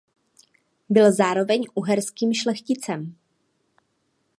Byl 0.89 1.11
zároveň 1.13 1.65
uherským 1.75 2.33
šlechticem. 2.33 3.15